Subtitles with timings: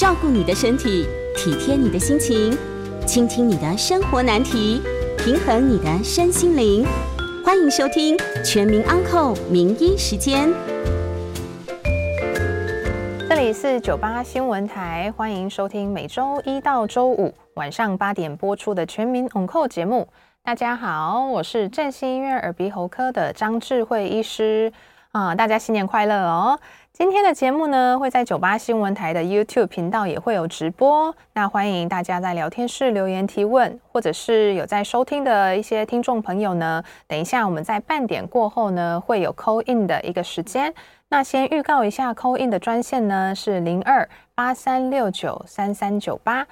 [0.00, 2.56] 照顾你的身体，体贴你的心情，
[3.06, 4.80] 倾听你的生活难题，
[5.18, 6.86] 平衡你的身心灵。
[7.44, 10.48] 欢迎收听《全民安扣名医时间》。
[13.28, 20.08] 这里是九八新闻台，欢迎收听每周一到周五晚上八点播出的《全民安扣》节目。
[20.42, 24.72] 大家好，我是振兴医院耳鼻喉科的张智慧医师
[25.12, 26.58] 啊，大家新年快乐哦！
[27.00, 31.16] 今天的节目呢，会在九八新闻台的 YouTube 频道也会有直播。
[31.32, 40.74] 那欢迎大家在聊天室留言提问，或者是有在收听的一些听众朋友呢，等一下我们在半点过后呢，会有 call in 的一个时间。
[41.08, 46.46] 那先预告一下 call in 的专线呢，是零二八三六九三三九八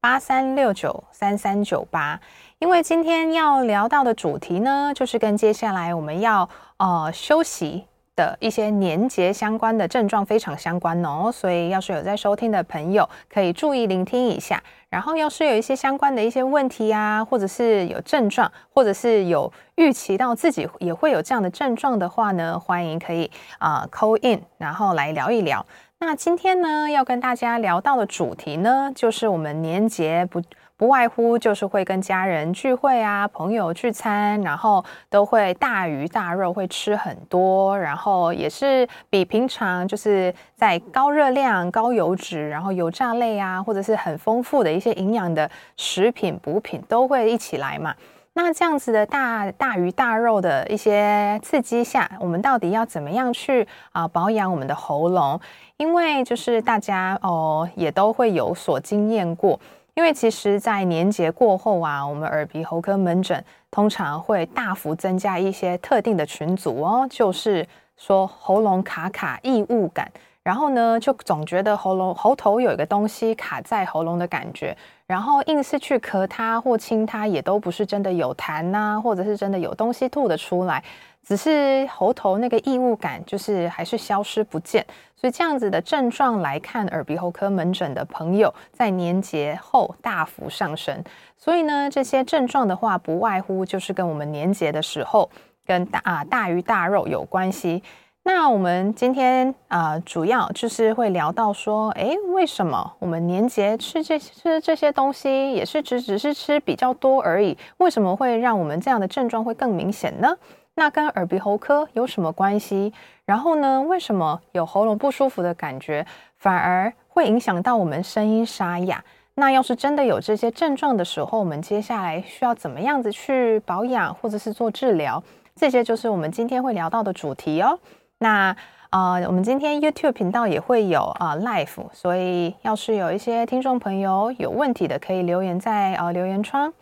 [0.00, 2.18] 八三六九三三九八。
[2.60, 7.84] 因为今天要聊到的主题呢，就是跟接下来我们要呃休息。
[8.14, 14.62] 的一些年节相关的症状非常相关哦，所以要是有在收听的朋友，可以注意聆听一下。
[14.88, 25.64] 然后要是有一些相关的一些问题啊，或者是有症状，或者是有预期到自己也会有这样的症状的话呢，欢迎可以啊、呃、call in，然后来聊一聊。
[25.98, 30.42] 那今天呢，要跟大家聊到的主题呢，就是我们年节不。
[30.82, 47.94] 不外乎就是会跟家人聚会啊，朋友聚餐，然后都会大鱼大肉会吃很多，然后也是比平常就是在高热量、高油脂，然后油炸类啊，或者是很丰富的一些营养的食品补品都会一起来嘛。
[48.32, 55.40] 那这样子的大大鱼大肉的一些刺激下，我们到底要怎么样去啊保养我们的喉咙？
[55.76, 59.60] 因为就是大家哦也都会有所经验过。
[59.94, 67.66] 因为其实，在年节过后啊，我们耳鼻喉科门诊通常会大幅增加一些特定的群组哦，就是
[67.98, 70.10] 说喉咙卡卡、异物感，
[70.42, 74.76] 然后呢，就总觉得喉咙喉头有一个东西卡在喉咙的感觉，
[75.06, 80.82] 然后硬是去咳它或清它，也都不是真的有痰呐、或者是真的有东西吐得出来。
[81.24, 91.00] 只是喉头那个异物感，就是还是消失不见，所以这样子的症状来看，耳鼻喉科门诊的朋友在年节后大幅上升。
[91.38, 95.30] 所以呢，这些症状的话，不外乎就是跟我们年节的时候
[95.64, 97.80] 跟大啊大鱼大肉有关系。
[98.24, 110.36] 那我们今天啊，主要就是会聊到说，诶，为什么我们年节吃这吃这些东西，也是只只是吃比较多而已，为什么会让我们这样的症状会更明显呢？
[110.74, 112.92] 那跟耳鼻喉科有什么关系？
[113.24, 116.06] 然后呢，为什么有喉咙不舒服的感觉，
[116.36, 119.02] 反而会影响到我们声音沙哑？
[119.34, 125.20] 那要是真的有这些症状的时候，我们接下来需要怎么样子去保养或者是做治疗？
[125.56, 127.76] 这些就是我们今天会聊到的主题哦。
[128.22, 128.56] 那
[128.90, 136.72] 呃，我们今天 YouTube 频道也会有啊、呃、Live，所以要是有一些听众朋友有问题的，可以留言在呃留言窗。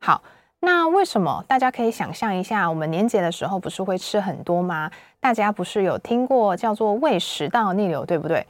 [0.00, 0.20] 好。
[0.62, 4.90] 那为什么大家可以想象一下，我们年节的时候不是会吃很多吗？
[5.18, 8.46] 大家不是有听过叫做胃食道逆流，对不对？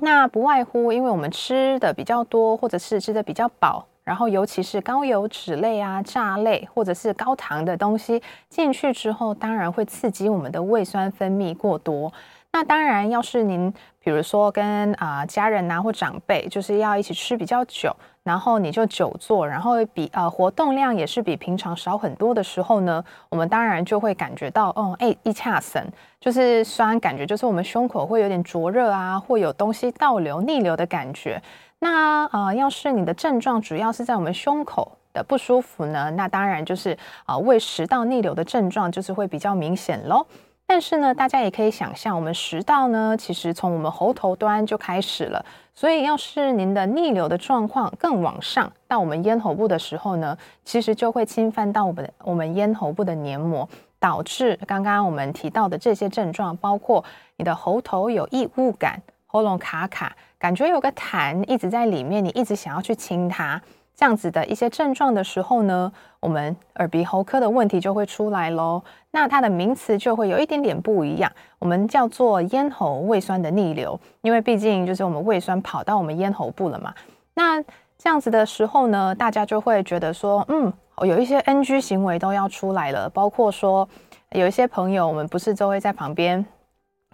[0.00, 12.10] 那不外乎因为我们吃的比较多，或者是吃的比较饱，然后尤其是高油脂类啊、炸类或者是高糖的东西进去之后，当然会刺激我们的胃酸分泌过多。
[12.50, 13.70] 那当然，要是您
[14.02, 25.86] 比如说跟啊、家人呐或长辈，就是要一起吃比较久，然后你就久坐，然后比呃活动量也是比平常少很多的时候呢，我们当然就会感觉到，哦，哎，一恰神，
[26.18, 31.40] 就是酸，感觉就是我们胸口会有点灼热啊，会有东西倒流逆流的感觉。
[31.80, 40.26] 那呃，要是你的症状主要是在我们胸口的不舒服呢，那当然就是啊、胃食道逆流的症状就是会比较明显喽。
[40.66, 45.42] 但是呢，大家也可以想象，我们食道呢，其实从我们喉头端就开始了。
[45.72, 53.66] 所以，要是您的逆流的状况更往上到我们咽喉部的时候呢，其实就会侵犯到我们我们咽喉部的黏膜，
[53.98, 57.02] 导致刚刚我们提到的这些症状，包括
[57.36, 59.00] 你的喉头有异物感、
[59.30, 63.60] 喉咙卡卡，感觉有个痰一直在里面，你一直想要去清它。
[63.94, 68.82] 这样子的一些症状的时候呢，我们耳鼻喉科的问题就会出来喽。
[69.10, 76.94] 那它的名词就会有一点点不一样，我们叫做咽喉胃酸的逆流，因为毕竟就是我们胃酸跑到我们咽喉部了嘛。
[77.34, 77.60] 那
[77.98, 80.72] 这样子的时候呢，大家就会觉得说，嗯，
[81.02, 83.86] 有一些 NG 行为都要出来了，包括说
[84.30, 86.46] 有一些朋友，我们不是都会在旁边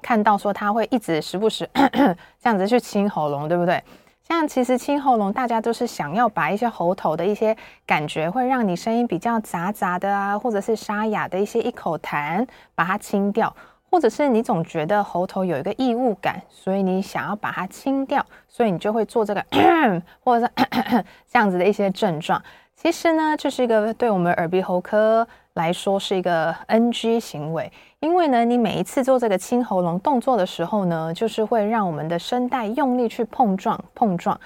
[0.05, 3.83] 看到说他会一直时不时咳 咳这样子去清喉咙，对不对？
[4.23, 7.57] 像其实清喉咙，大家都是想要把一些喉头的一些
[7.87, 13.55] 感觉，会让你声音比较杂杂的啊，或者是沙哑的一些一口痰，把它清掉，
[13.91, 19.43] 或者是你总觉得喉头有一个异物感，所以你想要把它清掉，所以你就会做这个
[20.23, 20.53] 或者是
[21.31, 22.43] 这样子的一些症状。
[22.77, 27.73] 其实呢，这是一个对我们耳鼻喉科来说是一个 NG 行为，
[28.05, 34.39] 因为呢，你每一次做这个清喉咙动作的时候呢，就是会让我们的声带用力去碰撞碰撞，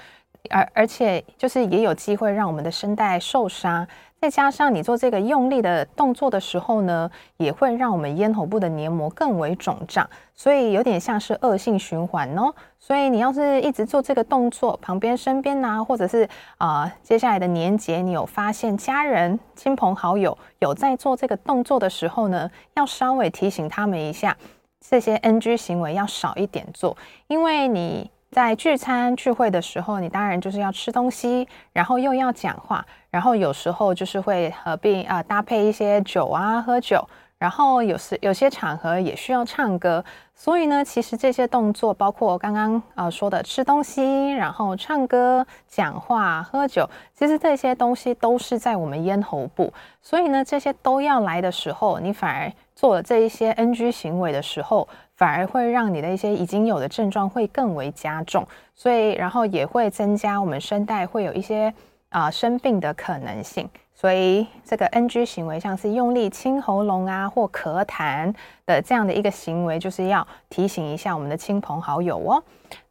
[0.49, 3.85] 而而且就是也有机会让我们的声带受伤。
[4.21, 12.53] 再加上你做这个用力的动作的时候呢，也会让我们咽喉部的黏膜更为肿胀，所以有点像是恶性循环哦。
[12.77, 16.27] 所以你要是一直做这个动作，旁边、身边啊，或者是
[16.57, 24.35] 啊、接下来的年节，你有发现家人、亲朋好友有在做这个动作的时候呢，要稍微提醒他们一下，
[24.81, 28.11] 这些 NG 行为要少一点做，因为你。
[28.31, 37.03] 在聚餐聚会的时候，你当然就是要吃东西，然后又要讲话，然后有时候就是会合并啊、搭配一些酒啊喝酒，
[37.39, 40.05] 然后有时有些场合也需要唱歌，
[40.35, 49.73] 所以呢，其实这些动作包括刚刚呃说的吃东西，然后唱歌、讲话、喝酒，其实这些东西都是在我们咽喉部，
[50.03, 54.87] 所以呢，这些都要来的时候，你反而做了这一些 NG 行为的时候。
[55.19, 61.73] 反而会让你的一些已经有的症状会更为加重，所以然后也会增加我们声带会有一些
[62.07, 63.69] 啊、生病的可能性。
[63.93, 68.33] 所以这个 NG 行为，像是用力清喉咙啊或咳痰
[68.65, 72.41] 的这样的一个行为，就是要提醒一下我们的亲朋好友哦。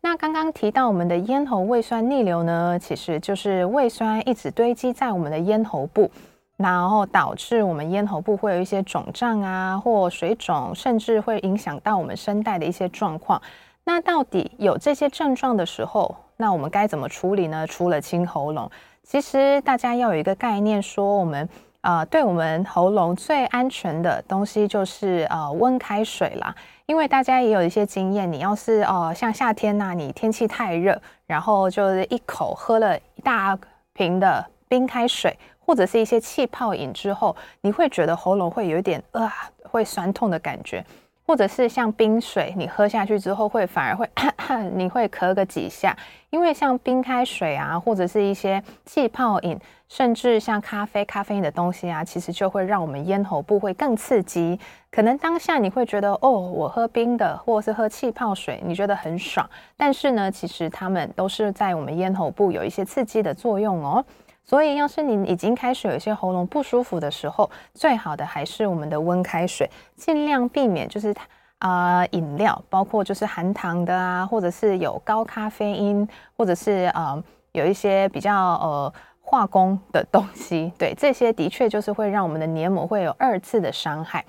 [0.03, 6.11] 那刚刚提到我们的咽喉胃酸逆流呢，其实就是胃酸一直堆积在我们的咽喉部。
[6.59, 13.41] 然后导致我们咽喉部会有一些肿胀啊，或水肿，甚至会影响到我们声带的一些状况。
[13.85, 17.67] 那到底有这些症状的时候，那我们该怎么处理呢？
[17.67, 18.71] 除了清喉咙，
[19.03, 21.49] 其实大家要有一个概念，说我们
[21.81, 26.55] 呃，对我们喉咙最安全的东西就是呃温开水啦。
[26.87, 33.57] 因为大家也有一些经验，你要是呃像夏天呐、啊，你天气太热，然后就是一口喝了一大
[33.93, 35.39] 瓶的冰开水。
[35.69, 39.31] 或者是一些气泡饮之后，你会觉得喉咙会有一点啊、
[39.65, 40.83] 会酸痛的感觉，
[41.27, 45.95] 或者是像冰水，你喝下去之后会反而会咳咳， 你会咳个几下，
[46.31, 49.61] 因为像冰开水啊，或者是一些气泡饮，
[49.91, 54.59] 甚至像咖啡、咖啡因的东西啊，其实就会让我们咽喉部会更刺激。
[54.91, 64.03] 可能当下你会觉得哦，我喝冰的，或者是喝气泡水，你觉得很爽，但是呢，其实它们都是在我们咽喉部有一些刺激的作用哦。
[64.49, 71.15] 所以，要是你已经开始有一些喉咙不舒服的时候，最好的还是我们的温开水，尽量避免就是
[71.59, 77.23] 啊、呃、饮料，包括就是含糖的啊，或者是有高咖啡因，或者是呃
[77.53, 78.91] 有一些比较呃
[79.21, 84.25] 化工的东西，对，这些的确就是会让我们的黏膜会有二次的伤害。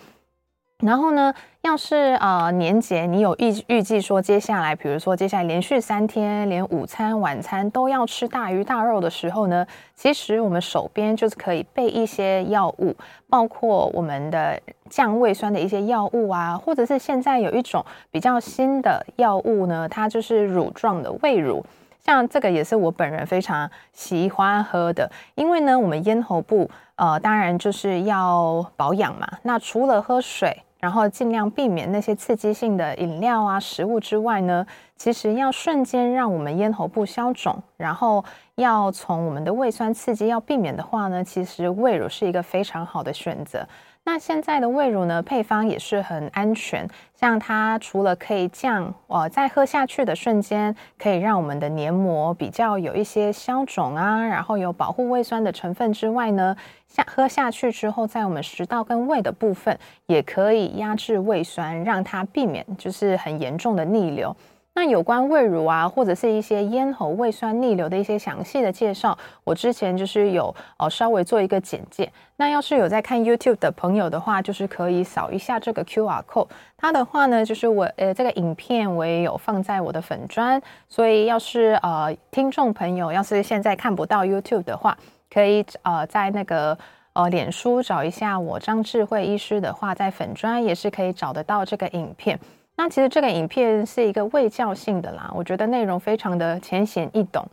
[0.81, 12.95] 然后呢，要是呃年节你有预预计说接下来，比如说接下来连续三天，连午餐、晚餐都要吃大鱼大肉的时候呢，其实我们手边就是可以备一些药物，
[13.29, 14.57] 包括我们的
[14.89, 21.61] 降胃酸的一些药物啊，或者是现在有一种比较新的药物呢，它就是乳状的胃乳，
[21.99, 30.63] 像这个也是我本人非常喜欢喝的，因为呢，我们咽喉部呃当然就是要保养嘛，那除了喝水。
[30.79, 34.65] 然后尽量避免那些刺激性的饮料啊、食物之外呢，
[34.95, 38.23] 其实要瞬间让我们咽喉部消肿，然后
[38.55, 43.67] 要从我们的胃酸刺激要避免的话呢，其实胃乳是一个非常好的选择。
[44.05, 46.87] 那现在的胃乳呢，配方也是很安全，
[47.19, 56.55] 像它除了可以降，呃，在喝下去的瞬间可以让我们的黏膜比较有一些消肿啊，然后有保护胃酸的成分之外呢，
[56.87, 64.33] 下喝下去之后，在我们食道跟胃的部分也可以压制胃酸，让它避免就是很严重的逆流。
[64.75, 72.09] 那有关胃乳啊，或者是一些咽喉胃酸逆流的一些详细的介绍，我之前就是有呃稍微做一个简介。
[72.37, 76.47] 那要是有在看 YouTube 的朋友的话，就是可以扫一下这个 QR code。
[76.77, 84.97] 它的话呢，就是我呃这个影片我也有放在我的粉专，所以要是呃听众朋友要是现在看不到 YouTube 的话，
[85.29, 86.77] 可以呃在那个
[87.11, 92.39] 呃脸书找一下我张智慧医师的话，在粉专也是可以找得到这个影片。
[92.79, 97.45] 那其实这个影片是一个卫教性的啦，我觉得内容非常的浅显易懂，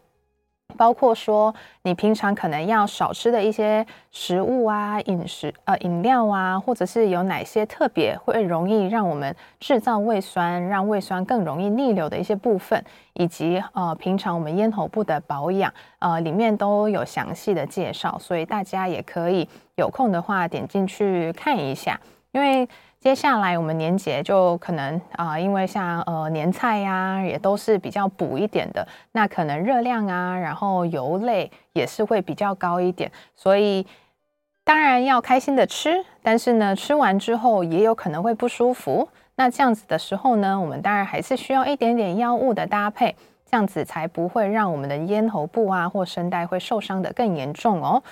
[0.77, 1.53] 包括说
[1.83, 12.81] 你平常可能要少吃的一些食物啊、饮食呃饮料啊，或者是有哪些特别会容易让我们制造胃酸，让胃酸更容易逆流的一些部分，
[13.15, 22.69] 以及呃平常我们咽喉部的保养，呃里面都有详细的介绍，所以大家也可以有空的话点进去看一下，因为。
[23.07, 33.87] 接下来我们年节就可能啊、因为像呃年菜呀，也都是比较补一点的，那可能热量啊，然后油类也是会比较高一点，所以
[34.65, 39.09] 当然要开心的吃，但是呢，吃完之后也有可能会不舒服。
[39.37, 43.15] 那这样子的时候呢，我们当然还是需要一点点药物的搭配，
[43.49, 48.03] 这样子才不会让我们的咽喉部啊或声带会受伤得更严重哦。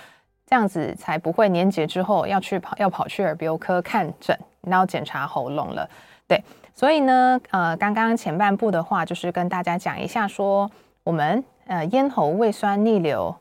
[0.47, 5.89] 这样子才不会年节之后要去跑要跑去耳鼻喉科看诊，然后检查喉咙了。
[6.27, 6.43] 对，
[6.73, 10.71] 所以呢，呃，刚刚前半部的话就是跟大家讲一下说，说
[11.03, 13.35] 我们呃咽喉胃酸逆流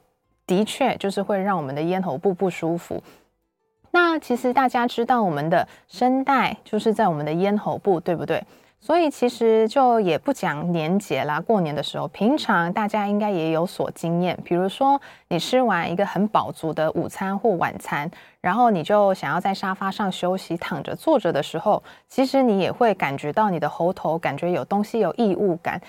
[0.46, 3.02] 的确就是会让我们的咽喉部不舒服。
[3.90, 8.44] 那其实大家知道，我们的声带就是在我们的咽喉部，对不对？
[8.84, 14.38] 所以其实就也不讲年节啦，过年的时候，平常大家应该也有所经验。
[14.44, 18.10] 比如说，你吃完一个很饱足的午餐或晚餐，
[18.42, 25.80] 然后你就想要在沙发上休息、躺着、坐着的时候，其实你也会感觉到你的喉头感觉有东西有异物感。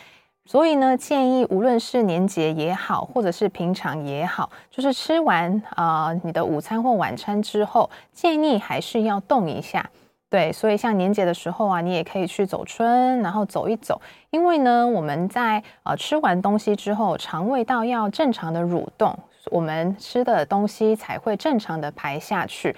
[0.45, 9.85] 所以呢，建议无论是年节也好，或者是平常也好，就是吃完啊、你的午餐或晚餐之后，建议还是要动一下。
[10.29, 14.01] 对，所以像年节的时候啊，你也可以去走春，然后走一走。
[14.31, 19.17] 因为呢，我们在呃吃完东西之后，肠胃道要正常的蠕动，
[19.51, 22.75] 我们吃的东西才会正常的排下去。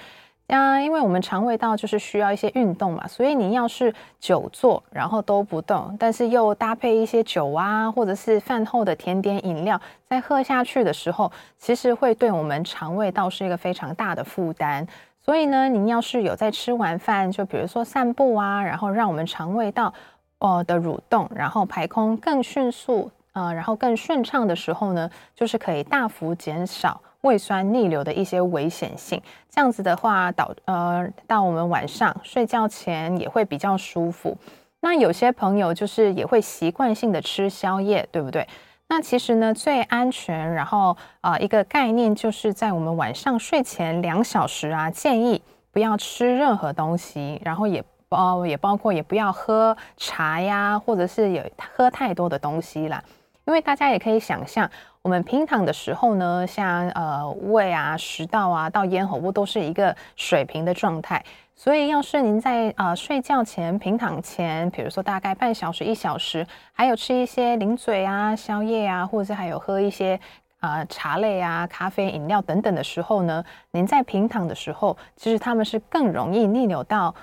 [0.47, 14.87] 啊，因为我们肠胃道就是需要一些运动嘛，所以你要是久坐然后都不动，但是又搭配一些酒啊，或者是饭后的甜点饮料，再喝下去的时候，其实会对我们肠胃道是一个非常大的负担。
[15.27, 19.93] 所以呢，您要是有在吃完饭，就比如说散步啊，然后让我们肠胃道
[20.39, 29.21] 呃的蠕动，然后排空更迅速，呃，然后更顺畅的时候呢，就是可以大幅减少胃酸逆流的一些危险性。
[29.49, 34.37] 这样子的话，导呃到我们晚上睡觉前也会比较舒服。
[34.79, 38.47] 那有些朋友就是也会习惯性的吃宵夜，对不对？
[38.89, 45.41] 那其实呢，最安全，然后啊、呃，一个概念就是在我们晚上睡前两小时啊，建议
[45.71, 51.43] 不要吃任何东西，然后也包也包括也不要喝茶呀，或者是有
[51.75, 53.03] 喝太多的东西啦。
[53.45, 54.69] 因为大家也可以想象，
[55.01, 61.23] 我们平躺的时候呢，像呃胃啊、食道啊到咽喉部都是一个水平的状态。
[61.59, 70.19] 所以，要是您在呃睡觉前、平躺前，比如说大概半小时、一小时，还有吃一些零嘴啊、宵夜啊，或者是还有喝一些
[70.59, 77.13] 呃茶类啊、咖啡饮料等等的时候呢，您在平躺的时候，其实他们是更容易逆流到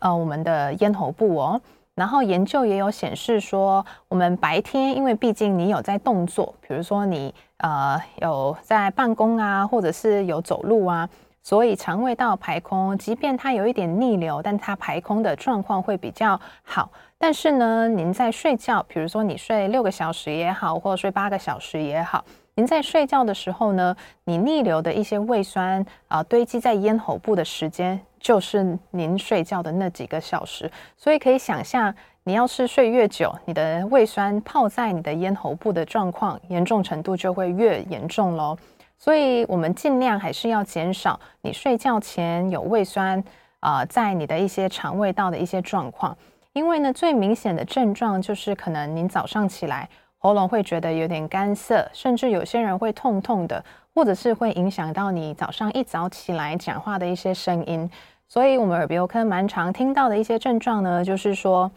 [0.00, 1.60] 呃我们的咽喉部哦。
[1.94, 11.08] 然后研究也有显示说，我们白天因为毕竟你有在动作，比如说你呃有在办公啊，或者是有走路啊。
[11.44, 16.90] 所以肠胃道排空，即便它有一点逆流，但它排空的状况会比较好。
[17.18, 22.24] 但是呢，您在睡觉，比如说你睡六个小时也好，或者睡八个小时也好，
[22.54, 30.70] 您在睡觉的时候呢，你逆流的一些胃酸啊、堆积在咽喉部的时间，就是您睡觉的那几个小时。
[30.96, 38.56] 所以可以想象，你要是睡越久，你的胃酸泡在你的咽喉部的状况严重程度就会越严重喽。
[38.96, 43.22] 所以，我们尽量还是要减少你睡觉前有胃酸
[43.60, 46.16] 啊、在你的一些肠胃道的一些状况。
[46.52, 53.62] 因为呢，最明显的症状就是可能您早上起来喉咙会觉得有点干涩，甚至有些人会痛痛的，
[53.94, 57.90] 或者是会影响到你早上一早起来讲话的一些声音。
[58.28, 61.70] 所以，我们耳鼻喉科蛮常听到的一些症状呢，就是说，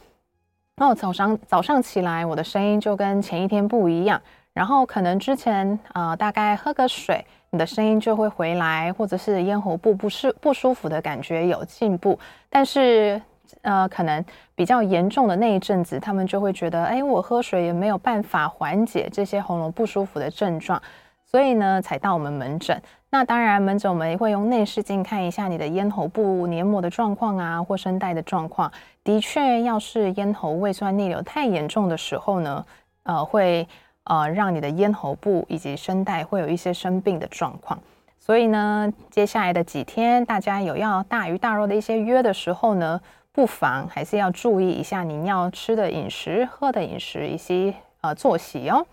[0.77, 4.21] 哦，早上早上起来我的声音就跟前一天不一样。
[4.57, 12.17] 然后可能之前呃大概喝个水，你的声音就会回来，或者是咽喉部不舒不舒服的感觉有进步，
[12.49, 13.21] 但是
[13.61, 20.81] 呃可能比较严重的那一阵子，他们就会觉得，哎，我喝水也没有办法缓解这些喉咙不舒服的症状，
[21.23, 22.81] 所以呢才到我们门诊。
[23.11, 28.71] 那当然门诊我们也会用内视镜看一下你的咽喉部黏膜的状况啊，或声带的状况。
[29.03, 32.65] 的确，要是咽喉胃酸逆流太严重的时候呢，
[33.03, 33.67] 呃会。
[34.07, 37.77] 呃，让你的咽喉部以及声带会有一些生病的状况，
[38.19, 43.01] 所以呢，接下来的几天，大家有要大鱼大肉的一些约的时候呢，
[43.33, 48.85] 不妨还是要注意一下您要吃的饮食、喝的饮食以及呃作息哦。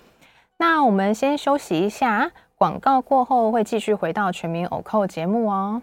[0.56, 5.80] 那我们先休息一下，广告过后会继续回到全民欧扣节目哦。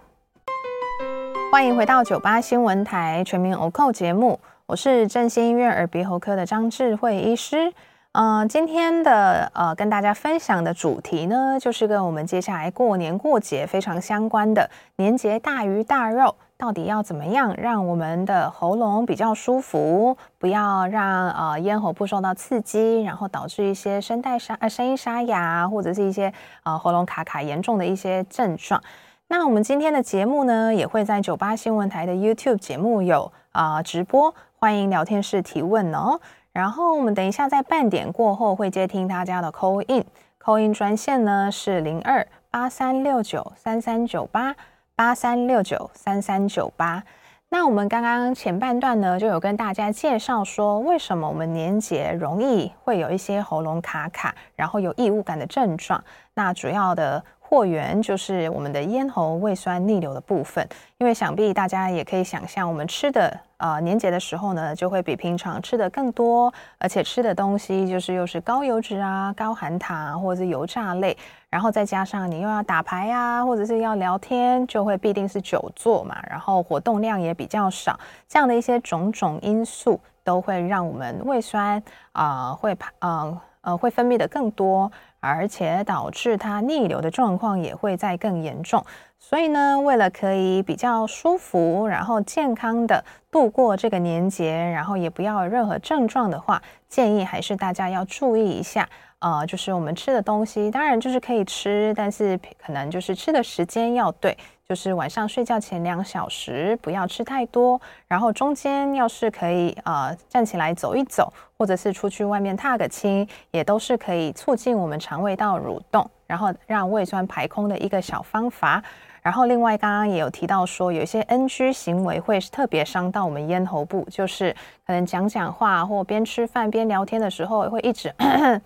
[1.51, 7.73] 欢迎回到九八新闻台全民欧扣节目，我是振兴医院耳鼻喉科的张智慧医师。
[8.13, 28.83] 嗯、今天的呃，跟大家分享的主题呢，就是跟我们接下来过年过节非常相关的年节大鱼大肉，到底要怎么样让我们的喉咙比较舒服，不要让呃咽喉部受到刺激，然后导致一些声带沙呃声音沙哑，或者是一些呃喉咙卡卡严重的一些症状。
[29.29, 36.19] 那我们今天的节目呢，也会在九八新闻台的 YouTube 节目有啊、直播，欢迎聊天室提问哦。
[36.51, 44.55] 然后我们等一下在半点过后会接听大家的 call in，call in 专线呢是零二八三六九三三九八
[44.95, 47.03] 八三六九三三九八。
[47.49, 56.03] 那我们刚刚前半段呢就有跟大家介绍说，为什么我们年节容易会有一些喉咙卡卡，然后有异物感的症状。
[56.33, 57.23] 那主要的。
[57.53, 60.65] 祸源就是我们的咽喉胃酸逆流的部分，
[60.99, 71.15] 因为想必大家也可以想象，我们吃的呃年节的时候呢，就会比平常吃的更多，而且吃的东西就是又是高油脂啊、高含糖或者是油炸类，
[71.49, 81.81] 然后再加上你又要打牌啊，或者是要聊天，就会必定是久坐嘛，然后活动量也比较少，这样的一些种种因素都会让我们胃酸
[82.13, 84.91] 啊、呃、会呃呃会分泌的更多。
[85.23, 88.83] 而且导致它逆流的状况也会再更严重，
[89.23, 98.89] 所以呢，为了可以比较舒服，然后健康的度过这个年节，然后也不要有任何症状的话，建议还是大家要注意一下。
[99.19, 104.35] 呃，就是我们吃的东西，当然就是可以吃，但是可能就是吃的时间要对，
[104.67, 118.83] 就是晚上睡觉前两小时不要吃太多，然后中间要是可以呃站起来走一走，或者是出去外面踏个青，也都是可以促进我们肠胃道蠕动，然后让胃酸排空的一个小方法。
[119.21, 128.61] 然后另外刚刚也有提到说，有一些 NG 行为会特别伤到我们咽喉部，就是可能讲讲话或边吃饭边聊天的时候会一直咳咳。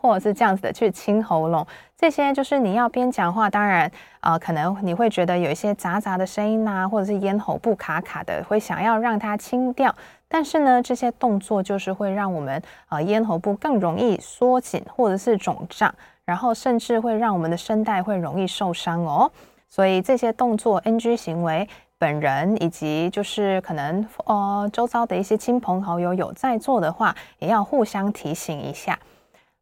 [0.00, 1.66] 或者是这样子的去清喉咙，
[1.96, 3.90] 这些就是你要边讲话，当然
[4.20, 9.92] 呃，可能你会觉得有一些杂杂的声音啊，或者是咽喉部卡卡的，会想要让它清掉。
[10.28, 15.92] 但是呢，这些动作就是会让我们呃咽喉部更容易缩紧，或者是肿胀，
[16.24, 19.28] 然后甚至会让我们的声带会容易受伤哦。
[19.74, 28.98] 所以这些动作 NG 行为，本人以及就是可能呃周遭的一些亲朋好友有在做的话，也要互相提醒一下。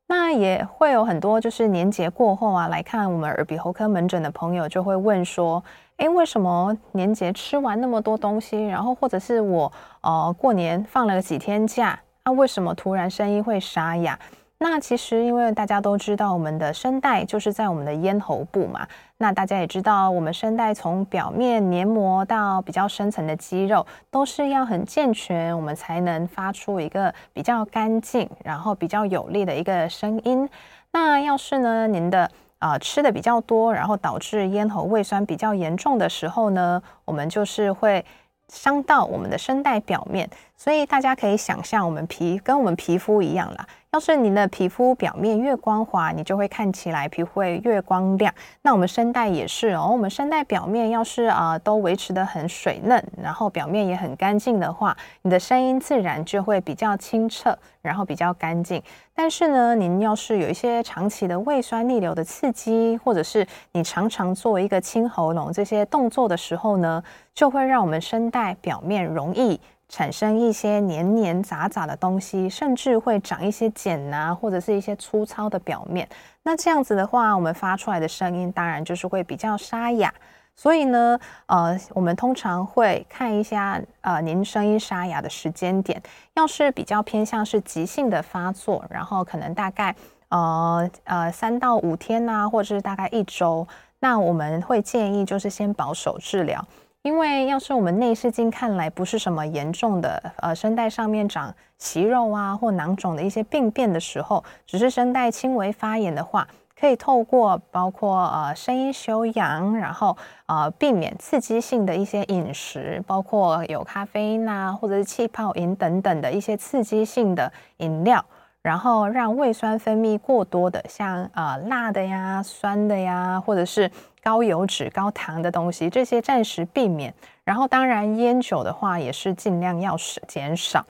[0.09, 5.63] 那也会有很多，就是年节过后啊，来看我们耳鼻喉科门诊的朋友就会问说，
[5.99, 14.19] 诶，为什么年节吃完那么多东西，然后或者是我呃过年放了几天假，那、啊、为什么突然声音会沙哑？
[14.63, 18.87] 那其实，因为大家都知道，我们的声带就是在我们的咽喉部嘛。
[19.17, 30.47] 那大家也知道，我们声带从表面黏膜到比较深层的肌肉，都是要很健全，我们才能发出一个比较干净，然后比较有力的一个声音。
[30.93, 38.05] 那要是呢，您的啊、吃的比较多，然后导致咽喉胃酸比较严重的时候呢，我们就是会。
[38.53, 40.29] 伤到我们的声带表面，
[40.63, 43.67] 所以大家可以想象，我们皮跟我们皮肤一样啦。
[43.93, 48.31] 要是你的皮肤表面越光滑，你就会看起来皮肤会越光亮。
[48.61, 58.83] 那我们声带也是哦，我们声带表面要是啊、都维持得很水嫩，然后表面也很干净的话，你的声音自然就会比较清澈，然后比较干净。
[59.15, 67.03] 但是呢，您要是有一些长期的胃酸逆流的刺激，或者是你常常做一个清喉咙这些动作的时候呢，
[67.35, 69.59] 就会让我们声带表面容易
[69.91, 76.09] 产生一些黏黏杂杂的东西，甚至会长一些茧啊，或者是一些粗糙的表面。
[76.45, 80.15] 那这样子的话，我们发出来的声音当然就是会比较沙哑。
[80.55, 86.01] 所以呢，呃，我们通常会看一下，呃，您声音沙哑的时间点。
[86.35, 89.95] 要是比较偏向是急性的发作，然后可能大概
[90.29, 93.67] 呃呃三到五天呐、或者是大概一周，
[94.01, 96.63] 那我们会建议就是先保守治疗，
[97.03, 106.47] 因为要是我们内视镜看来不是什么严重的，呃，声带上面长息肉啊或囊肿的一些病变的时候，只是声带轻微发炎的话。
[106.79, 118.25] 可以透过包括呃声音修养，然后呃避免刺激性的一些饮食，包括有咖啡因啊，或者是气泡饮等等的一些刺激性的饮料，
[118.63, 123.91] 然后让胃酸分泌过多的，像呃辣的呀、酸的呀，或者是
[124.23, 127.15] 高油脂、高糖的东西，这些暂时避免。
[127.43, 130.85] 然后当然烟酒的话，也是尽量要少减少。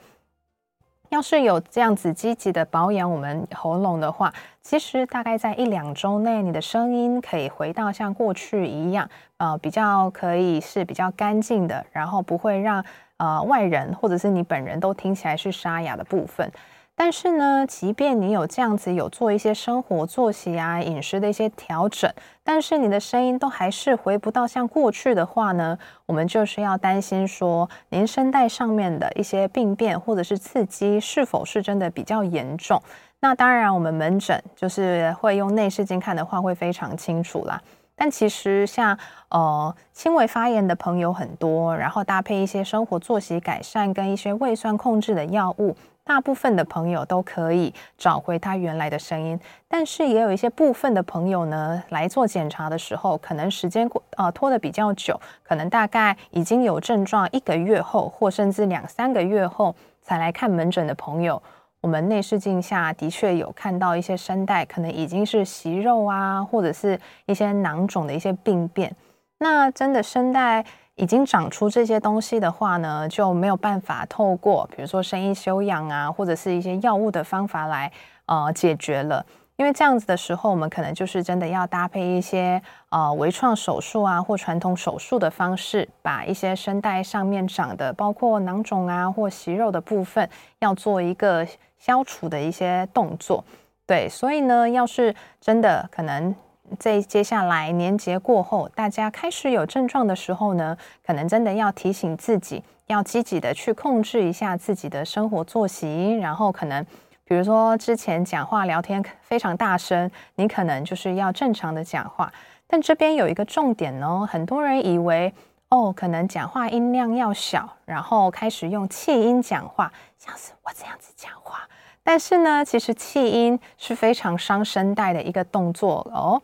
[1.09, 12.83] 要是有这样子积极的保养我们喉咙的话，其实大概在一两周内，你的声音可以回到像过去一样，呃，比较可以是比较干净的，然后不会让
[13.17, 16.49] 呃外人或者是你本人都听起来是沙哑的部分。
[16.93, 22.11] 但是呢，即便你有这样子有做一些生活作息啊、饮食的一些调整，
[22.43, 32.79] 但是你的声音都还是回不到像过去的话呢，我们就是要担心说，您声带上面的一些病变或者是刺激是否是真的比较严重。
[33.19, 37.59] 那当然，我们门诊就是会用内视镜看的话，会非常清楚啦。
[37.95, 38.97] 但其实像
[39.29, 45.75] 呃轻微发炎的朋友很多，然后搭配一些生活作息改善跟一些胃酸控制的药物。
[46.11, 61.41] 大部分的朋友都可以找回他原来的声音，但是也有一些部分的朋友呢，来做检查的时候，可能时间过呃拖得比较久，可能大概已经有症状一个月后，或甚至两三个月后才来看门诊的朋友，
[61.79, 68.93] 我们内视镜下的确有看到一些声带可能已经是息肉啊，或者是一些囊肿的一些病变，
[69.37, 70.65] 那真的声带。
[71.01, 77.91] 已经长出这些东西的话呢，就没有办法透过比如说声音修养啊，或者是一些药物的方法来
[78.27, 79.25] 呃解决了。
[79.55, 91.45] 因为这样子的时候，我们可能就是真的要搭配一些呃微创手术啊，或传统手术的方式，把一些声带上面长的，包括囊肿啊或息肉的部分，要做一个
[91.79, 93.43] 消除的一些动作。
[93.87, 96.35] 对，所以呢，要是真的可能。
[96.79, 106.17] 在接下来年节过后，大家开始有症状的时候呢，可能真的要提醒自己，要积极的去控制一下自己的生活作息。
[106.17, 106.83] 然后可能，
[107.25, 112.31] 比如说之前讲话聊天非常大声，你可能就是要正常的讲话。
[112.67, 115.33] 但这边有一个重点哦，很多人以为
[115.69, 121.67] 哦，可能讲话音量要小，然后开始用气音讲话，像是我这样子讲话。
[122.03, 126.41] 但是呢，其实气音是非常伤声带的一个动作哦。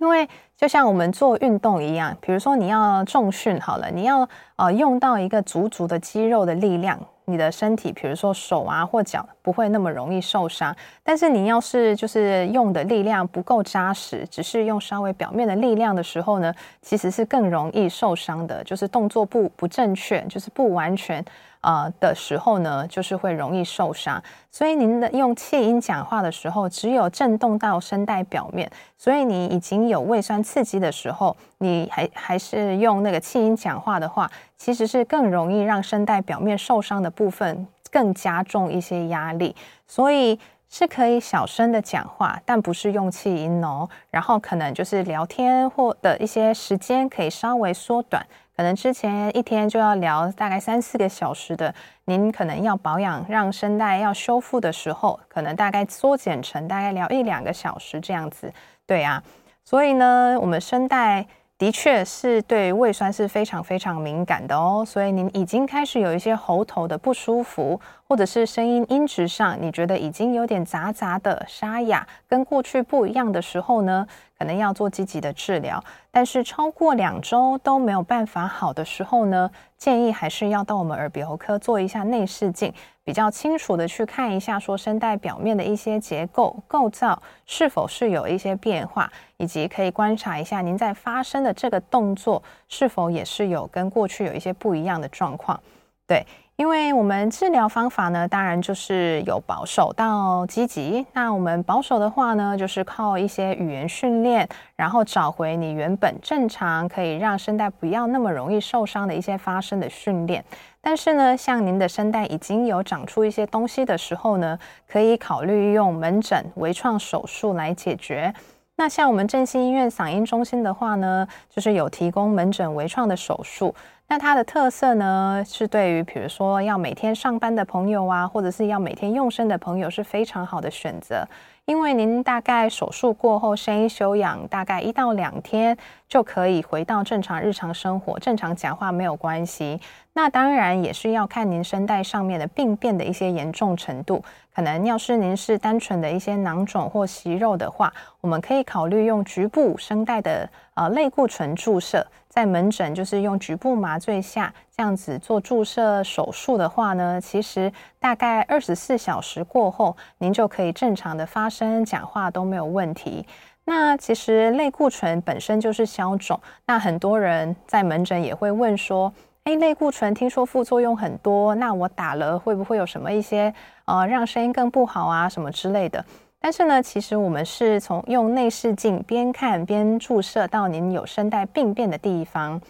[0.00, 10.74] 因为就像我们做运动一样，比如说你要重训好了，你要呃用到一个足足的肌肉的力量，你的身体，比如说手啊或脚不会那么容易受伤。
[11.02, 21.24] 但是你要是就是用的力量不够扎实，只是用稍微表面的力量的时候呢，其实是更容易受伤的，就是动作不不正确，就是不完全。
[21.60, 39.54] 呃的时候呢，就是会容易受伤，所以您的用气音讲话的时候，只有震动到声带表面，所以你已经有胃酸刺激的时候，你还还是用那个气音讲话的话，其实是更容易让声带表面受伤的部分更加重一些压力，
[39.86, 40.38] 所以
[40.70, 48.24] 是可以小声的讲话，但不是用气音哦，然后可能就是聊天或的一些时间可以稍微缩短。
[48.58, 51.72] 可能之前一天就要聊大概三四个小时的，
[52.06, 58.52] 您可能要保养让声带要修复的时候，可能大概缩减成大概聊一两个小时这样子，
[58.84, 59.22] 对啊，
[59.64, 61.24] 所以呢，我们声带。
[61.58, 74.06] 的确是对胃酸是非常非常敏感的哦，所以您已经开始有一些喉头的不舒服，或者是声音音质上你觉得已经有点杂杂的沙哑，跟过去不一样的时候呢，
[74.38, 75.82] 可能要做积极的治疗。
[76.12, 82.72] 但是超过两周都没有办法好的时候呢，建议还是要到我们耳鼻喉科做一下内视镜。
[83.08, 95.58] 比较清楚的去看一下，说声带表面的一些结构构造是否是有一些变化，以及可以观察一下您在发声的这个动作是否也是有跟过去有一些不一样的状况，
[96.06, 96.22] 对。
[96.56, 101.06] 因为我们治疗方法呢，当然就是有保守到积极。
[101.12, 110.44] 那我们保守的话呢，就是靠一些语言训练，然后找回你原本正常，可以让声带不要那么容易受伤的一些发声的训练。
[110.90, 118.32] 但是呢，像您的声带已经有长出一些东西的时候呢，可以考虑用门诊微创手术来解决。
[118.76, 123.74] 那像我们振兴医院嗓音中心的话呢，就是有提供门诊微创的手术。
[124.10, 131.28] 那它的特色呢，是对于比如说要每天上班的朋友啊，或者是要每天用声的朋友是非常好的选择。
[131.66, 135.76] 因为您大概手术过后，声音休养大概一到两天，
[136.08, 139.78] 就可以回到正常日常生活，正常讲话没有关系。
[140.14, 144.24] 那当然也是要看您声带上面的病变的一些严重程度。
[144.54, 147.92] 可能要是您是单纯的一些囊肿或息肉的话，
[148.22, 152.04] 我们可以考虑用局部声带的呃类固醇注射，
[152.38, 163.26] 在门诊就是用局部麻醉下这样子做注射手术的话呢，其实大概二十四小时过后，您就可以正常的发声讲话都没有问题。
[163.64, 169.12] 那其实类固醇本身就是消肿，那很多人在门诊也会问说。
[169.44, 173.52] 诶，类固醇听说副作用很多，那我打了会不会有什么一些
[173.86, 176.04] 呃让声音更不好啊什么之类的？
[176.40, 182.60] 但是呢，其实我们是从用内视镜边看边注射到您有声带病变的地方，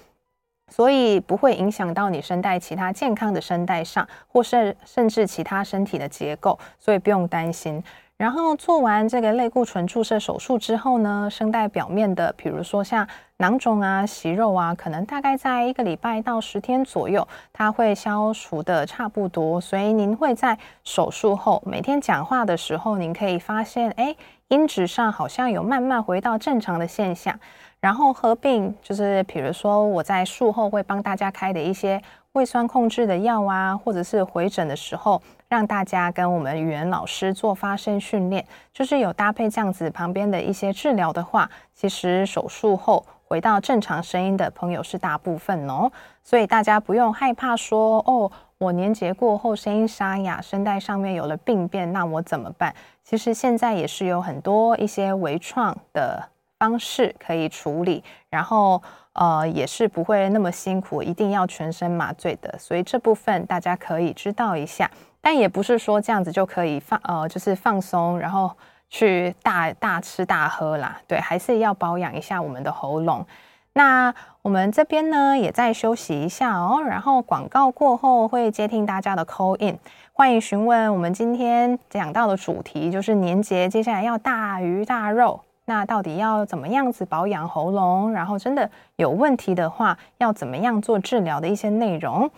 [0.70, 7.82] 所以不会影响到你声带其他健康的声带上，或是甚至其他身体的结构，所以不用担心。
[8.16, 13.06] 然后做完这个类固醇注射手术之后呢，声带表面的，比如说像
[13.40, 19.60] 囊肿啊、息肉啊，可能大概在一个礼拜到十天左右，它会消除的差不多。
[19.60, 24.12] 所以您会在手术后每天讲话的时候，您可以发现，哎，
[24.48, 27.38] 音质上好像有慢慢回到正常的现象。
[27.78, 45.90] 然后合并就是，比如说我在术后会帮大家开的一些胃酸控制的药啊，或者是回诊的时候，让大家跟我们语言老师做发声训练，就是有搭配这样子旁边的一些治疗的话，其实手术后回到正常声音的朋友是大部分哦，
[46.24, 52.74] 所以大家不用害怕说哦，我年节过后声音沙哑，声带上面有了病变，那我怎么办？
[53.04, 56.28] 其实现在也是有很多一些微创的。
[56.58, 68.50] 方式可以处理，然后呃也是不会那么辛苦，一定要全身麻醉的，所以这部分大家可以知道一下，但也不是说这样子就可以放呃就是放松，然后
[68.88, 73.26] 去大大吃大喝啦，对，还是要保养一下我们的喉咙。
[73.74, 79.78] 那我们这边呢也再休息一下哦，然后广告过后会接听大家的 call in，
[80.12, 85.40] 欢迎询问我们今天讲到的主题就是年节接下来要大鱼大肉。
[85.66, 88.10] 那到底要怎么样子保养喉咙？
[88.10, 92.28] 然后真的有问题的话，要怎么样做治疗的一些内容？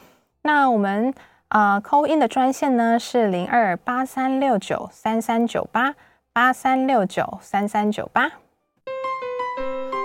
[0.43, 1.15] 那我们
[1.47, 5.95] 啊、呃、call in 的专线呢是零二八三六九三三九八
[6.33, 8.31] 八三六九三三九八。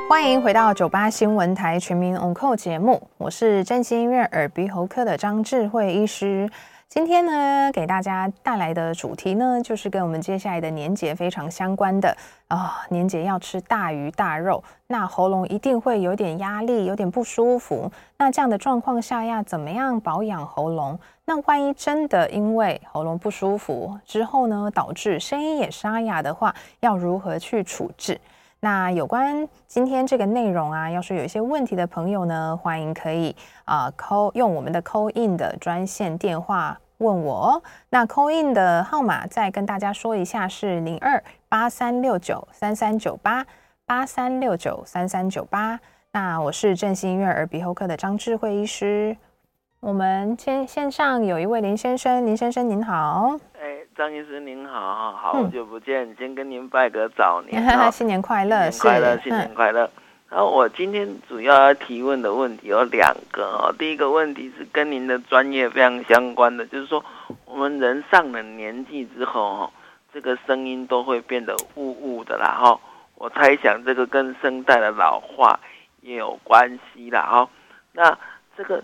[0.10, 6.50] 欢迎回到九八新闻台全民 on call 节目，我是振兴医院耳鼻喉科的张智慧医师。
[6.88, 12.16] 今天呢，给大家带来的主题呢，就是跟我们接下来的年节非常相关的
[12.48, 17.92] 啊、年节要吃大鱼大肉，那喉咙一定会有点压力，有点不舒服。
[18.18, 20.98] 那这样的状况下，要怎么样保养喉咙？
[21.26, 28.22] 那万一真的因为喉咙不舒服之后呢，导致声音也沙哑的话，要如何去处置？
[28.66, 36.76] 那有关今天这个内容啊，要是有一些问题的朋友呢，欢迎可以啊扣用我们的扣 in 的专线电话。
[36.98, 43.46] 问我哦，那扣 in 的号码再跟大家说一下，是零二八三六九三三九八
[43.86, 45.80] 八三六九三三九八。
[46.12, 49.16] 那我是振兴医院耳鼻喉科的张智慧医师。
[49.86, 53.38] 我们线线上有一位林先生，林先生您好。
[53.62, 59.88] 哎，张医师您好，好久不见，嗯、先跟您拜个早年， 新年快乐，新年快乐，新年快乐。
[60.28, 63.76] 然后我今天主要要提问的问题有两个哦。
[63.78, 67.06] 第一个问题是跟您的专业非常相关的，就是说
[67.46, 69.70] 我们人上了年纪之后哦，
[70.12, 72.80] 这个声音都会变得雾雾的啦哈。
[73.14, 75.60] 我猜想这个跟声带的老化
[76.02, 77.48] 也有关系啦哈。
[77.92, 78.18] 那
[78.58, 78.84] 这个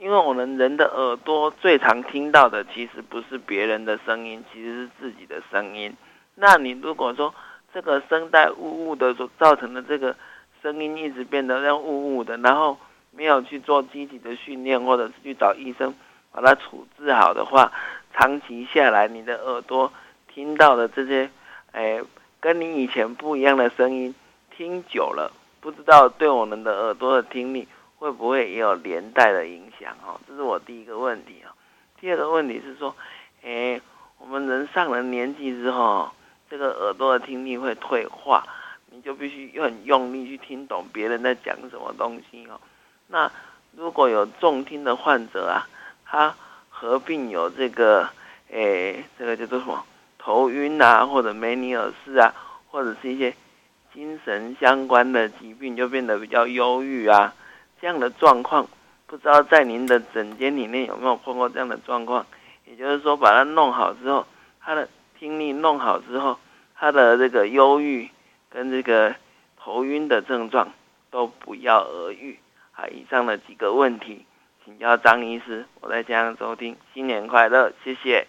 [0.00, 5.94] 因为我们人的耳朵最常听到的其实不是别人的声音，其实是自己的声音。
[6.36, 7.34] 那你如果说
[7.74, 10.16] 这个声带雾雾的所造成的这个
[10.62, 12.78] 声音一直变得这样雾雾的，然后
[13.10, 15.94] 没有去做积极的训练，或者是去找医生
[16.32, 17.70] 把它处置好的话，
[18.14, 19.92] 长期下来，你的耳朵
[20.32, 21.28] 听到的这些，
[21.72, 22.00] 哎，
[22.40, 24.14] 跟你以前不一样的声音，
[24.56, 27.68] 听久了，不知道对我们的耳朵的听力
[28.00, 29.94] 会不会也有连带的影响？
[30.04, 31.54] 哦，这是我第一个问题啊。
[32.00, 32.96] 第二个问题是说，
[33.44, 33.80] 哎，
[34.18, 36.10] 我们人上了年纪之后，
[36.48, 38.44] 这个耳朵的听力会退化。
[38.92, 42.60] 你就必须很用力去听懂别人在讲什么东西哦。
[43.06, 43.30] 那
[43.76, 45.68] 如果有重听的患者啊，
[46.04, 46.34] 他
[46.68, 48.08] 合并有这个，
[48.50, 49.84] 诶，这个叫做什么
[50.18, 52.34] 头晕啊，或者梅尼尔氏啊，
[52.68, 53.32] 或者是一些
[53.94, 57.32] 精神相关的疾病，就变得比较忧郁啊。
[57.80, 58.68] 这样的状况，
[59.06, 62.26] 不知道在您的诊间里面有没有碰过这样的状况？
[62.66, 64.26] 也就是说，把它弄好之后，
[64.60, 64.88] 他的
[65.18, 66.38] 听力弄好之后，
[66.74, 68.10] 他的这个忧郁。
[68.52, 69.14] 跟这个
[69.56, 70.72] 头晕的症状
[71.08, 72.36] 都不药而愈。
[72.72, 74.26] 啊，以上的几个问题，
[74.64, 78.26] 请教张医师，我在家收听，新年快乐，谢谢。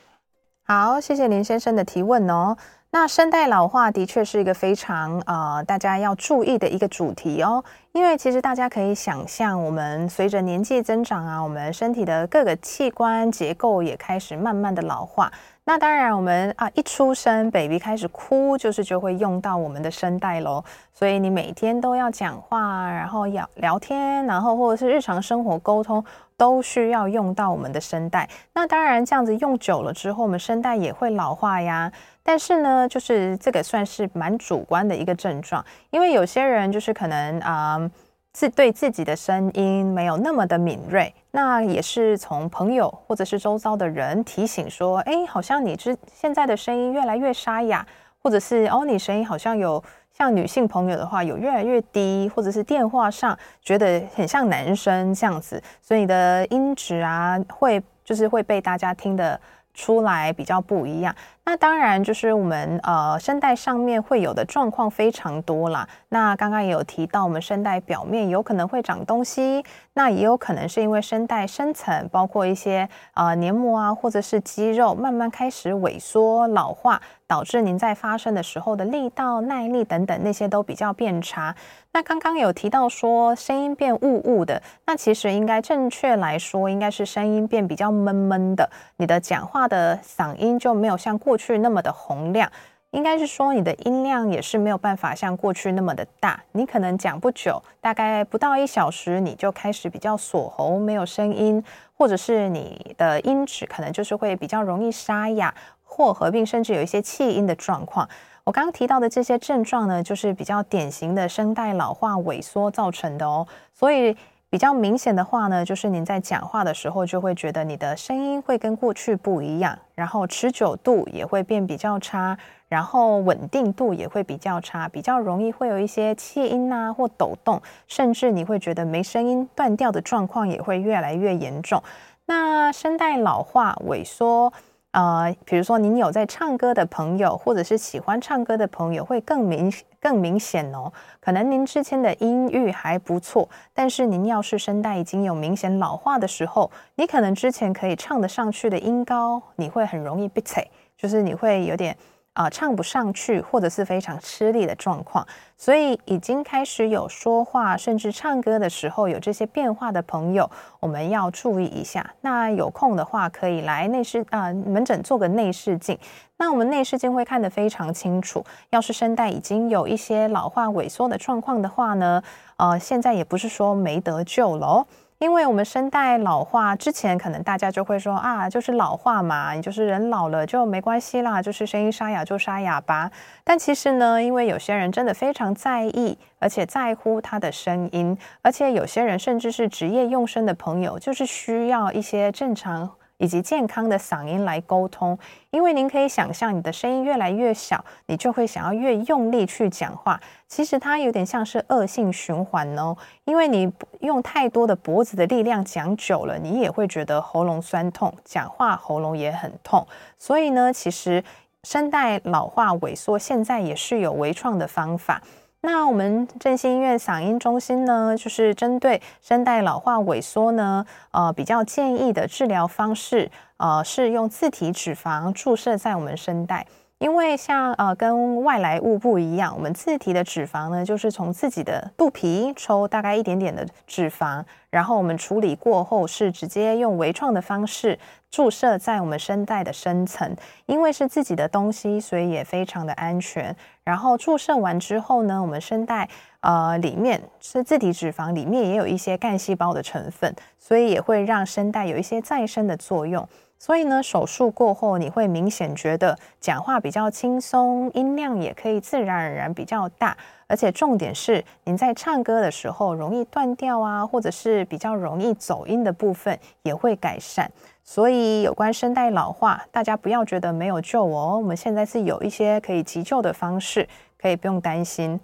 [0.68, 2.56] 好，谢谢林先生的提问哦。
[2.93, 15.32] 那声带老化的确是一个非常呃大家要注意的一个主题哦，因为其实大家可以想象，我们随着年纪增长啊，我们身体的各个器官结构也开始慢慢的老化。
[15.63, 20.63] 那当然，我们啊一出生，baby 开始哭，就是就会用到我们的声带喽。
[20.91, 26.04] 所以你每天都要讲话，然后要聊天，然后或者是日常生活沟通，
[26.36, 28.28] 都需要用到我们的声带。
[28.54, 31.91] 那当然，这样子用久了之后，我们声带也会老化呀。
[32.24, 37.91] 但是呢，就是这个算是蛮主观的一个症状，因为有些人就是可能啊。
[38.34, 47.86] 自对自己的声音没有那么的敏锐，那也是从朋友或者是周遭的人提醒说，哎，好像你之现在的声音越来越沙哑，
[48.22, 59.39] 或者是哦，你声音好像有像女性朋友的话有越来越低，或者是电话上觉得很像男生这样子，所以你的音质啊会就是会被大家听得
[59.74, 61.13] 出来比较不一样。
[61.44, 65.88] 那当然，就是我们呃声带上面会有的状况非常多啦。
[66.13, 81.56] 那刚刚也有提到，我们声带表面有可能会长东西，那也有可能是因为声带深层，包括一些呃黏膜啊，或者是肌肉慢慢开始萎缩老化，导致您在发声的时候的力道、耐力等等那些都比较变差。
[81.93, 91.17] 那刚刚有提到说声音变雾雾的，那其实应该正确来说，应该是声音变比较闷闷的，你的讲话的嗓音就没有像。
[91.21, 92.52] 过去那么的洪亮，
[92.91, 96.41] 应该是说你的音量也是没有办法像过去那么的大。
[96.51, 101.63] 你可能讲不久，大概不到一小时，你就开始比较锁喉，没有声音，
[101.97, 108.08] 或者是你的音质可能就是会比较容易沙哑，或合并甚至有一些气音的状况。
[108.43, 114.15] 我刚刚提到的这些症状呢，就是比较典型的声带老化萎缩造成的哦，所以。
[114.51, 122.38] 比较明显的话呢，就是您在讲话的时候就会觉得你的声音会跟过去不一样，然后持久度也会变比较差，
[122.71, 131.84] 然后稳定度也会比较差，比较容易会有一些气音啊或抖动，甚至你会觉得没声音断掉的状况也会越来越严重。
[132.27, 134.53] 那声带老化萎缩。
[134.91, 140.91] 呃，比如说您有在唱歌的朋友，或者是喜欢唱歌的朋友，会更明更明显哦。
[141.19, 150.65] 可能您之前的音域还不错，但是您要是声带已经有明显老化的时候，你可能之前可以唱得上去的音高，你会很容易 bitty，，
[150.97, 151.97] 就是你会有点。
[152.34, 162.13] 啊、唱不上去，或者是非常吃力的状况，所以已经开始有说话，甚至唱歌的时候有这些变化的朋友，我们要注意一下。
[162.22, 165.98] 那有空的话，可以来内视啊、呃、门诊做个内视镜。
[166.38, 168.44] 那我们内视镜会看得非常清楚。
[168.72, 172.24] 要是声带已经有一些老化萎缩的状况的话呢，
[172.56, 174.88] 呃，现在也不是说没得救了哦。
[175.21, 183.12] 因为我们声带老化之前，可能大家就会说啊，就是老化嘛，你就是人老了就没关系啦，就是声音沙哑就沙哑吧。
[183.43, 192.89] 但其实呢，因为有些人真的非常在意，而且在乎他的声音，而且有些人甚至是职业用声的朋友，就是需要一些正常。
[193.21, 195.15] 以及健康的嗓音来沟通，
[195.51, 200.19] 因为您可以想象，你的声音越来越小，你就会想要越用力去讲话。
[200.47, 209.86] 其实它有点像是恶性循环哦，因为你用太多的脖子的力量讲久了，你也会觉得喉咙酸痛，讲话喉咙也很痛。
[210.17, 211.23] 所以呢，其实
[211.62, 215.21] 声带老化萎缩现在也是有微创的方法。
[215.63, 226.65] 那我们振兴医院嗓音中心呢，就是针对声带老化萎缩呢，呃，比较建议的治疗方式，呃，是用自体脂肪注射在我们声带。
[227.02, 237.98] 因为像呃跟外来物不一样，我们自体的脂肪呢，就是从自己的肚皮抽大概一点点的脂肪，然后我们处理过后是直接用微创的方式
[238.30, 240.32] 注射在我们声带的深层。
[240.68, 243.56] 因为是自己的东西，所以也非常的安全。
[243.84, 246.08] 然后注射完之后呢，我们声带
[246.42, 253.28] 呃里面是自体脂肪里面也有一些干细胞的成分，所以也会让声带有一些再生的作用。
[253.62, 267.52] 所以呢，手术过后你会明显觉得讲话比较轻松，音量也可以自然而然比较大，而且重点是您在唱歌的时候容易断掉啊，或者是比较容易走音的部分也会改善。
[267.84, 273.88] 所以有关声带老化，大家不要觉得没有救哦，我们现在是有一些可以急救的方式，
[274.19, 275.19] 可以不用担心。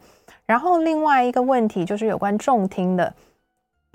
[0.45, 3.11] 然后另外一个问题就是有关重听的。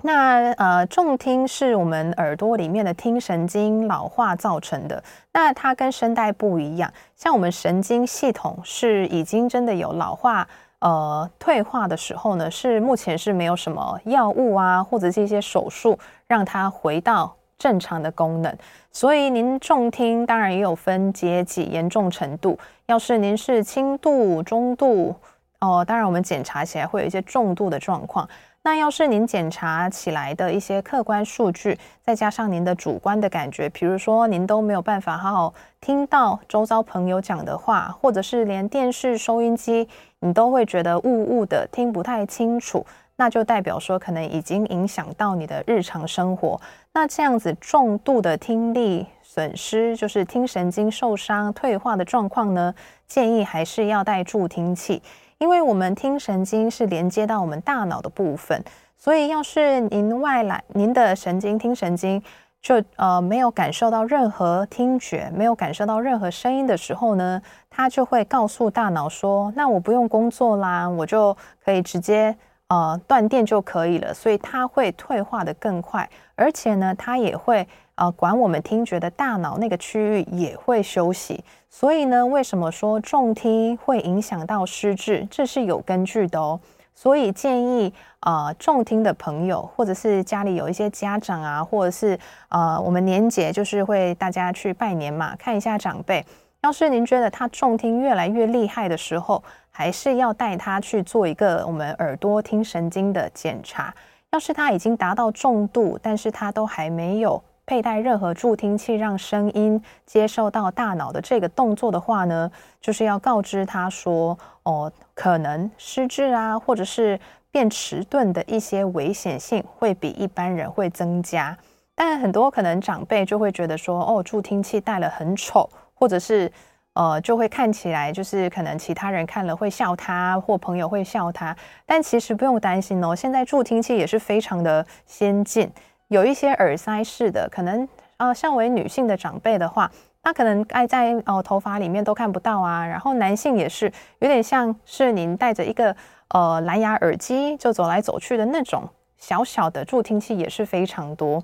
[0.05, 5.01] 那呃，重听是我们耳朵里面的听神经老化造成的。
[5.31, 10.45] 那它跟声带不一样，像我们神经系统是已经真的有老化
[10.79, 18.53] 呃退化的时候呢，是目前是没有什么药物啊，或者是一些手术让它回到正常的功能。
[18.91, 25.15] 所以您重听当然也有分阶级严重程度，要是您是轻度、中度
[25.61, 28.27] 哦、呃，当然我们检查起来会有一些重度的状况。
[28.65, 39.85] 那要是您检查起来的一些客观数据，再加上您的主观的感觉，比如说您都没有办法好好听到周遭朋友讲的话，或者是连电视收音机
[40.19, 42.85] 你都会觉得雾雾的，听不太清楚，
[43.17, 46.59] 那就代表说可能已经影响到你的日常生活。
[46.93, 52.73] 那这样子重度的听力损失，就是听神经受伤、退化的状况呢，
[53.07, 55.01] 建议还是要戴助听器，
[55.43, 58.63] 因为我们听神经是连接到我们大脑的部分，
[58.97, 62.23] 所以要是您外来您的神经听神经
[62.61, 72.33] 就呃没有感受到任何听觉，没有感受到任何声音的时候呢，它就会告诉大脑说，那我不用工作啦，我就可以直接。
[72.69, 81.43] 呃，断电就可以了，所以它会退化的更快，而且呢，它也会呃管我们听觉的大脑那个区域也会休息。
[81.69, 85.27] 所以呢，为什么说重听会影响到失智？
[85.29, 86.59] 这是有根据的哦。
[86.95, 92.17] 所以建议呃重听的朋友，或者是家里有一些家长啊，或者是
[92.49, 96.23] 呃我们年节就是会大家去拜年嘛，看一下长辈。
[96.61, 103.93] 要是您觉得他重听越来越厉害的时候，还是要带他去做一个我们耳朵听神经的检查。
[104.31, 112.51] 要是他已经达到重度，但是他都还没有佩戴任何助听器，让声音接受到大脑的这个动作的话呢，
[112.81, 117.19] 就是要告知他说，哦，可能失智啊，或者是
[117.51, 121.57] 变迟钝的一些危险性会比一般人会增加。
[121.95, 125.69] 但很多可能长辈就会觉得说，哦，助听器戴了很丑。
[125.95, 126.51] 或者是，
[126.95, 131.55] 呃，就会看起来就是可能其他人看了会笑他，或朋友会笑他。
[131.85, 135.71] 但其实不用担心哦，现在助听器也是非常的先进，
[136.13, 137.83] 有一些耳塞式的，可能
[138.17, 139.91] 啊、呃，像为女性的长辈的话，
[140.21, 142.85] 他可能爱在哦、呃、头发里面都看不到啊。
[142.85, 145.95] 然后男性也是有点像是您戴着一个
[146.29, 148.87] 呃蓝牙耳机就走来走去的那种
[149.17, 151.43] 小小的助听器也是非常多。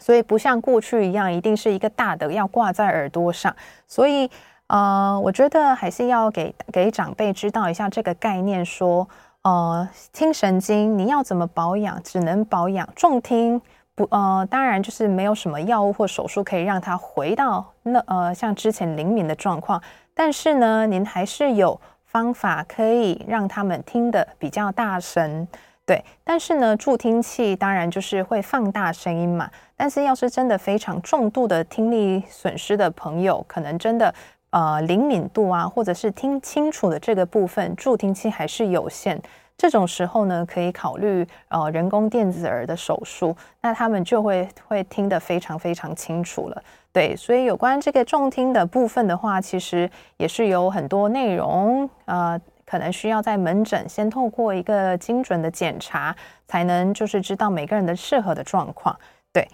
[0.00, 3.54] 所以不像过去一样，一定是一个大的要挂在耳朵上。
[3.88, 4.30] 所以，
[4.68, 9.06] 呃，我觉得还是要给给长辈知道一下这个概念，说，
[9.42, 13.60] 呃，听神经你要怎么保养，只能保养重听
[14.10, 19.82] 呃，当然就是没有什么药物或手术可以让他回到那呃像之前灵敏的状况。
[20.14, 25.46] 但是呢，您还是有方法可以让他们听得比较大声。
[25.86, 29.50] 对，但是呢，助听器当然就是会放大声音嘛。
[29.76, 34.14] 但是要是真的非常重度的听力损失的朋友，可能真的
[34.50, 39.20] 呃灵敏度啊，或者是听清楚的这个部分，助听器还是有限。
[39.60, 46.62] 这种时候呢，可以考虑呃人工电子耳的手术，那他们就会会听得非常非常清楚了。
[46.90, 52.40] 对，所以有关这个重听的部分的话，其实也是有很多内容呃。
[52.70, 56.14] 可能需要在门诊先透过一个精准的检查，
[56.46, 58.96] 才能就是知道每个人的适合的状况。
[59.32, 59.48] 对，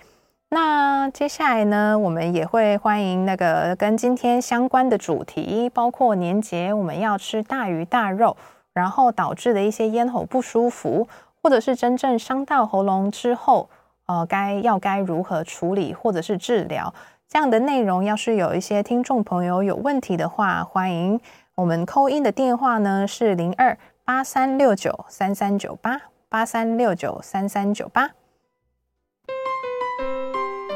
[0.51, 8.37] 那接下来呢，我们也会欢迎那个跟今天相关的主题，包括年节我们要吃大鱼大肉，
[8.77, 11.09] 然后导致的一些咽喉不舒服，
[11.43, 13.70] 或者是真正伤到喉咙之后，
[14.05, 16.93] 呃，该要该如何处理或者是治疗
[17.27, 18.05] 这样的内容。
[18.05, 21.18] 要是有一些听众朋友有问题的话，欢迎。
[21.55, 28.11] 我们扣音的电话呢是零二八三六九三三九八八三六九三三九八。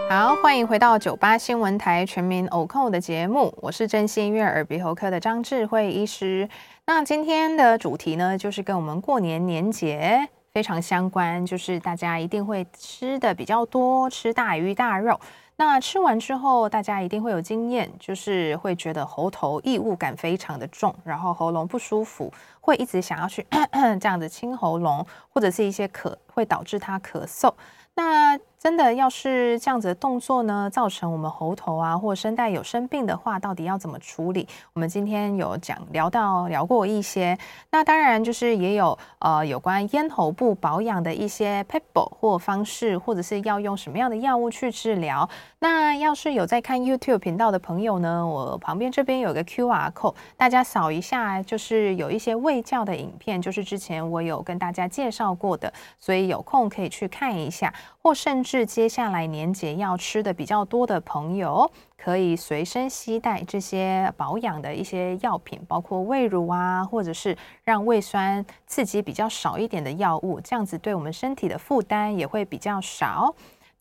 [0.09, 6.49] 好，欢迎回到九八新闻台全民偶扣的节目，我是真心医院耳鼻喉科的张智慧医师。
[6.93, 15.19] 那今天的主题呢，就是跟我们过年年节非常相关，就是大家一定会吃的比较多，吃大鱼大肉。
[15.55, 27.55] 那吃完之后，大家一定会有经验，就是会觉得喉头异物感非常的重，然后喉咙不舒服，会一直想要去咳 咳这样子清喉咙，或者是一些咳，会导致他咳嗽。
[27.95, 34.47] 那真的要是这样子的动作呢，造成我们喉头啊或声带有生病的话，到底要怎么处理？
[34.75, 37.39] 我们今天有讲聊到聊过一些，
[37.71, 45.27] 那当然就是也有呃有关咽喉部保养的一些撇步或方式，或者是要用什么样的药物去治疗。
[45.61, 58.50] 那要是有在看 YouTube 频道的朋友呢，我旁边这边有个 QR code，大家扫一下，就是有一些卫教的影片，就是之前我有跟大家介绍过的，所以有空可以去看一下，或甚至。
[58.51, 73.33] 是接下来年节要吃的比较多的朋友，可以随身携带这些保养的一些药品，包括胃乳啊，或者是让胃酸刺激比较少一点的药物，这样子对我们身体的负担也会比较少。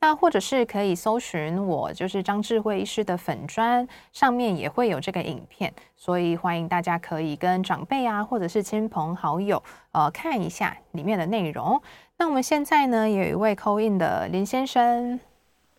[0.02, 11.82] 那或者是可以搜寻我就是张智慧医师的粉专，上面也会有这个影片，所以欢迎大家可以跟长辈啊，或者是亲朋好友呃看一下里面的内容。
[12.18, 15.20] 那我们现在呢，有一位 coin 的林先生。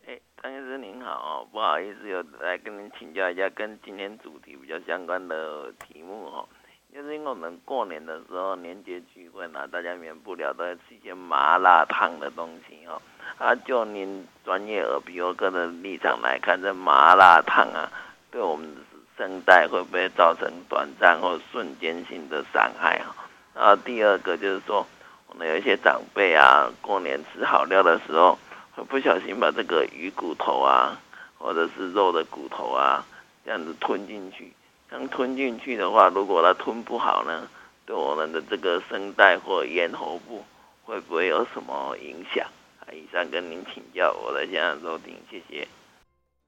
[0.06, 6.46] 哎，张医师您好，不好意思，又来跟您请教一下跟今天主题比较相关的题目哦。
[6.92, 13.00] 就是因为我们过年的时候年节聚会呢，大家免不了都要吃一些麻辣烫的东西哦。
[13.38, 17.90] 啊，就您专业耳鼻喉科的立场来看，这麻辣烫啊，
[18.32, 18.80] 对我们的
[19.16, 23.14] 声带会不会造成短暂或瞬间性的伤害啊？
[23.54, 24.84] 然后第二个就是说，
[25.28, 28.36] 我们有一些长辈啊，过年吃好料的时候，
[28.74, 31.00] 会不小心把这个鱼骨头啊，
[31.38, 33.06] 或者是肉的骨头啊，
[33.44, 34.52] 这样子吞进去。
[34.90, 37.48] 刚吞进去的话，如果它吞不好呢，
[37.86, 40.44] 对我们的这个声带或咽喉部
[40.82, 42.44] 会不会有什么影响？
[42.80, 45.68] 啊，以上跟您请教，我在现场收听，谢谢。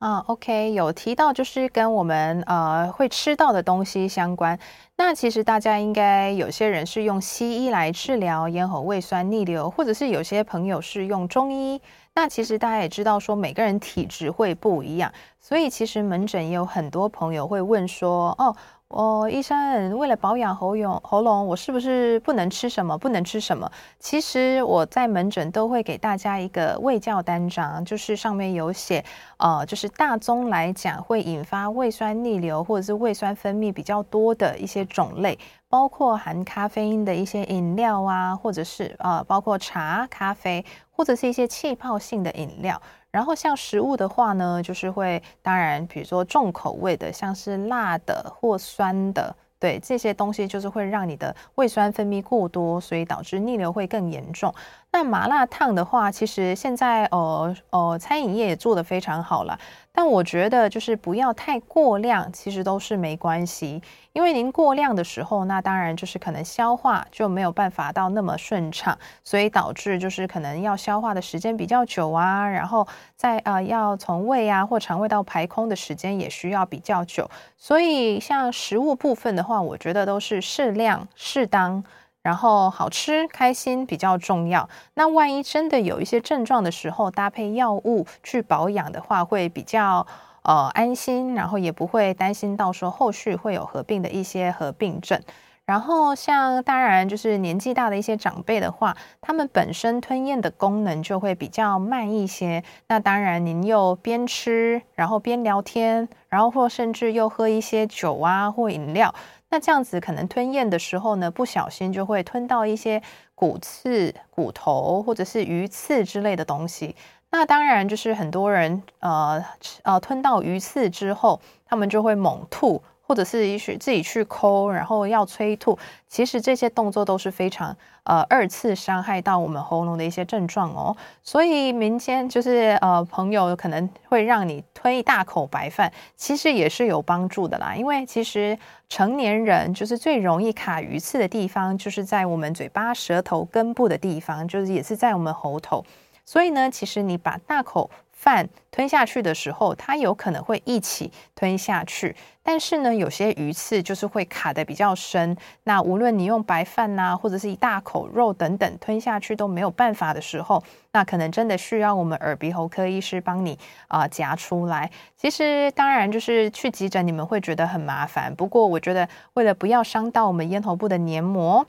[0.03, 4.59] 啊，OK，有提到就是跟我们呃会吃到的东西相关。
[4.96, 11.80] 那其实大家应该有些人是用西医来治疗咽喉胃酸逆流，或者是有些朋友是用中医。
[12.14, 18.57] 那其实大家也知道说每个人体质会不一样，所以其实门诊也有很多朋友会问说，哦。
[18.93, 22.97] 哦，医生，为了保养喉咙，喉咙我是不是不能吃什么？
[22.99, 23.70] 不能吃什么？
[23.99, 29.03] 其实我在门诊都会给大家一个胃教单张，就是上面有写，
[29.38, 35.38] 呃，就是大宗来讲会引发胃酸逆流或者是胃酸分泌比较多的一些种类，
[35.70, 42.78] 包括含咖啡因的一些饮料啊，或者是呃，包括茶、咖啡，或者是一些气泡性的饮料。
[43.13, 49.37] 然后像食物的话呢，就是会，当然，比如说重口味的，像是辣的或酸的。
[49.61, 54.53] 对，这些东西就是会让你的胃酸分泌过多，所以导致逆流会更严重。
[54.91, 59.57] 那麻辣烫的话，其实现在呃呃餐饮业也做得非常好了，
[59.95, 63.82] 但我觉得就是不要太过量，其实都是没关系。
[64.14, 72.86] 因为您过量的时候，那当然就是可能消化就没有办法到那么顺畅，所以导致就是可能要消化的时间比较久啊，然后
[73.16, 77.30] 在呃要从胃啊或肠胃道排空的时间也需要比较久。
[77.59, 81.84] 所以像食物部分的话，我觉得都是适量、适当，
[82.23, 84.68] 然后好吃、开心比较重要。
[84.95, 90.07] 那万一真的有一些症状的时候，搭配药物去保养的话，会比较
[90.43, 95.20] 呃安心，然后也不会担心到说后续会有合并的一些合并症。
[95.64, 102.64] 然后像当然就是年纪大的一些长辈的话，他们本身吞咽的功能就会比较慢一些。
[102.89, 109.14] 那当然您又边吃，然后边聊天，然后或甚至又喝一些酒啊或饮料，
[109.53, 113.03] 那这样子可能吞咽的时候呢，不小心就会吞到一些
[113.34, 116.96] 骨刺、骨头或者是鱼刺之类的东西。
[117.30, 119.44] 那当然就是很多人呃
[119.82, 122.82] 呃吞到鱼刺之后，他们就会猛吐。
[123.13, 130.97] 或者是去自己去抠，然后要催吐，其实这些动作都是非常呃二次伤害到我们喉咙的一些症状哦。
[131.23, 137.75] 所以民间就是呃朋友可能会让你吞一大口白饭，其实也是有帮助的啦。
[137.77, 138.59] 因为其实
[138.89, 145.85] 成年人就是最容易卡鱼刺的地方，就是在我们嘴巴、舌头根部的地方，就是也是在我们喉头。
[146.25, 152.17] 所以呢，其实你把大口饭吞下去的时候，它有可能会一起吞下去。
[152.43, 155.36] 但是呢，有些鱼刺就是会卡得比较深。
[155.64, 160.62] 那无论你用白饭呐、啊，或者是一大口肉等等吞下去都没有办法的时候，
[160.93, 164.90] 那可能真的需要我们耳鼻喉科医师帮你啊、夹出来。
[165.16, 168.34] 其实当然就是去急诊，你们会觉得很麻烦。
[168.34, 171.66] 不过我觉得，为了不要伤到我们咽喉部的黏膜。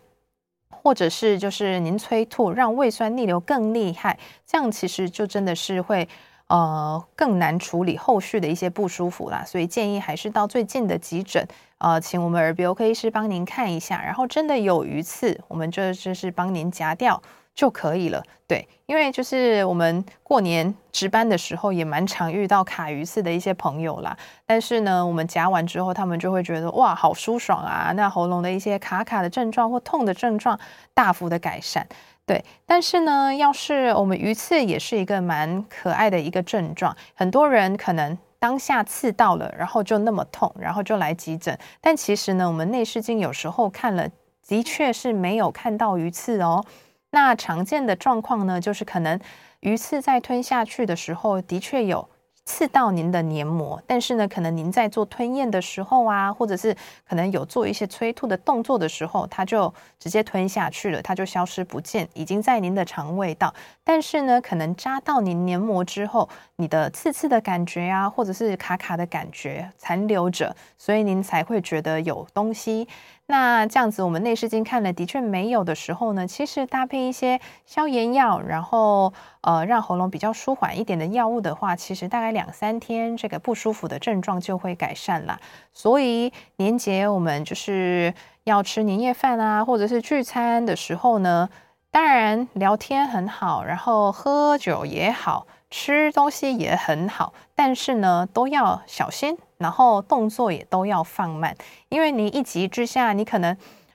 [0.76, 6.10] 或者是就是您催吐，让胃酸逆流更厉害，这样其实就真的是会
[6.54, 9.44] 呃更难处理后续的一些不舒服啦。
[9.44, 11.48] 所以建议还是到最近的急诊，
[11.80, 17.22] 呃，请我们耳鼻喉科医师帮您看一下，然后真的有鱼刺，我们就就是帮您夹掉。
[17.56, 30.60] 就可以了，对，因为就是我们过年值班的时候也蛮常遇到卡鱼刺的一些朋友啦，但是呢，我们夹完之后，他们就会觉得哇，好舒爽啊，那喉咙的一些卡卡的症状或痛的症状
[30.96, 31.88] 大幅的改善，
[32.26, 32.44] 对。
[32.66, 44.10] 但是呢，要是我们鱼刺也是一个蛮可爱的一个症状，很多人可能当下刺到了，然后就那么痛，然后就来急诊，但其实呢，我们内视镜有时候看了，
[44.48, 46.66] 的确是没有看到鱼刺哦。
[47.12, 49.20] 那常见的状况呢，就是可能
[49.60, 52.10] 鱼刺在吞下去的时候，的确有
[52.46, 56.76] 刺到您的黏膜，但是呢，可能您在做吞咽的时候啊，或者是
[57.08, 63.54] 可能有做一些催吐的动作的时候，它就直接吞下去了，它就消失不见，已经在您的肠胃道。
[63.84, 66.28] 但是呢，可能扎到您黏膜之后，
[66.58, 72.88] 你的刺刺的感觉啊，或者是卡卡的感觉残留着，所以您才会觉得有东西。
[73.26, 85.40] 那这样子，我们内视镜看了的确没有的时候呢，其实搭配一些消炎药，然后呃让喉咙比较舒缓一点的药物的话，其实大概两三天，这个不舒服的症状就会改善了。
[85.72, 88.14] 所以年节我们就是
[88.44, 91.50] 要吃年夜饭啊，或者是聚餐的时候呢，
[91.92, 99.36] 当然聊天很好，然后喝酒也好，吃东西也很好，但是呢都要小心。
[99.58, 101.56] 然后动作也都要放慢，
[101.88, 103.54] 因为你一急之下，你可能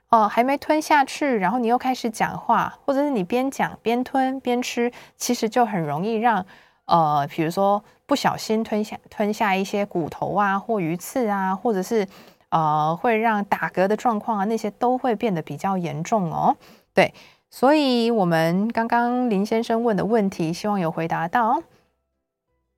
[0.09, 6.47] 哦、呃、还没吞下去，然后你又开始讲话，或者是你边讲边吞边吃，其实就很容易让
[6.87, 12.09] 呃，比如说不小心吞下吞下一些骨头啊或鱼刺啊，或者是
[12.49, 16.57] 呃会让打嗝的状况啊，那些都会变得比较严重哦。
[16.95, 17.13] 对，
[17.51, 21.63] 所以我们刚刚林先生问的问题，希望有回答到。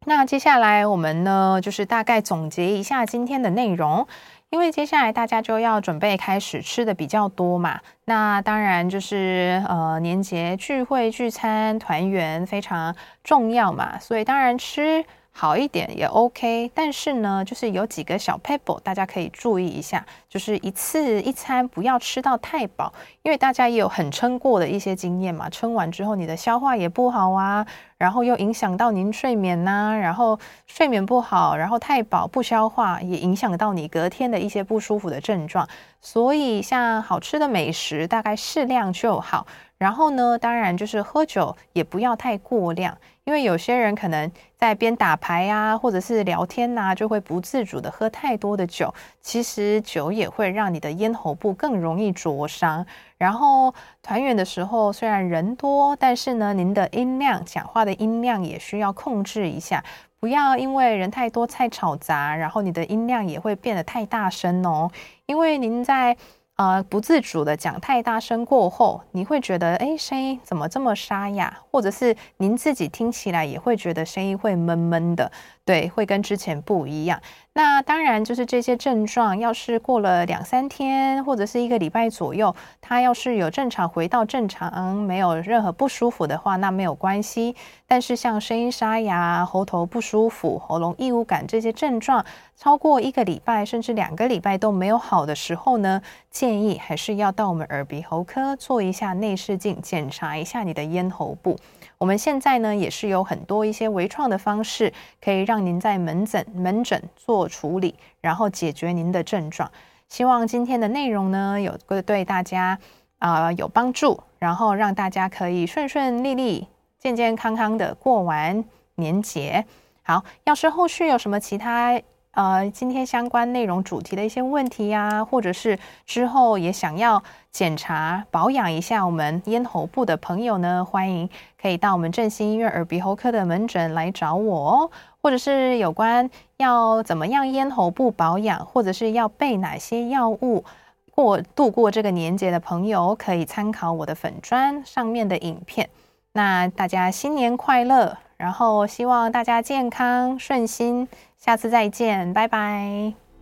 [0.07, 4.07] 那接下来我们呢，就是大概总结一下今天的内容，
[4.49, 7.81] 因为接下来大家就要准备开始吃的比较多嘛。
[8.05, 15.05] 那当然就是呃年节聚会聚餐团圆非常重要嘛，所以当然吃。
[15.33, 27.65] 好一点也 OK，但是呢，就是有几个小 Pebble，，大家可以注意一下，就是一次一餐不要吃到太饱，因为大家也有很撑过的一些经验嘛，撑完之后你的消化也不好啊，
[27.97, 35.67] 然后又影响到您睡眠呐、然后睡眠不好，然后太饱不消化，也影响到你隔天的一些不舒服的症状，
[36.03, 39.47] 所以像好吃的美食大概适量就好，
[39.79, 42.99] 然后呢，当然就是喝酒也不要太过量。
[43.25, 48.93] 因为有些人可能在边打牌啊，或者是聊天呐、就会不自主的喝太多的酒。
[49.21, 52.85] 其实酒也会让你的咽喉部更容易灼伤。
[53.19, 59.85] 然后团圆的时候虽然人多，但是呢，您的音量，讲话的音量也需要控制一下，
[60.19, 64.91] 不要因为人太多太吵杂，然后你的音量也会变得太大声哦。
[65.27, 66.17] 因为您在。
[66.61, 71.57] 呃，不自主的讲太大声过后，你会觉得，哎，声音怎么这么沙哑？
[71.71, 75.33] 或者是您自己听起来也会觉得声音会闷闷的，
[75.65, 77.19] 对，会跟之前不一样。
[77.63, 87.55] 那当然，就是这些症状，要是过了两三天或者是一个礼拜左右，它要是有正常回到正常，没有任何不舒服的话，那没有关系。
[87.87, 92.25] 但是像声音沙哑、喉头不舒服、喉咙异物感这些症状，
[92.57, 96.01] 超过一个礼拜甚至两个礼拜都没有好的时候呢，
[96.31, 101.59] 建议还是要到我们耳鼻喉科做一下内视镜，检查一下你的咽喉部。
[102.01, 104.91] 我们现在呢，也是有很多一些微创的方式，
[105.23, 109.71] 可以让您在门诊门诊做处理，然后解决您的症状。
[110.09, 112.79] 希望今天的内容呢，有个对大家
[113.19, 116.67] 啊、有帮助，然后让大家可以顺顺利利、
[116.99, 119.63] 健健康康的过完年节。
[120.03, 122.01] 好，要是后续有什么其他。
[122.33, 125.77] 呃，今天相关内容主题的一些问题呀、或者是
[126.07, 127.21] 之后也想要
[127.51, 131.29] 检查保养一下我们咽喉部的朋友呢，欢迎
[131.61, 134.91] 可以到我们振兴医院耳鼻喉科的门诊来找我哦。
[135.21, 140.65] 或者是有关要怎么样咽喉部保养，或者是要备哪些药物
[141.11, 145.91] 过度过这个年节的朋友，可以参考我的粉砖上面的影片。
[146.33, 151.09] 那大家新年快乐，然后希望大家健康顺心。
[151.41, 153.15] 下次再见，拜拜。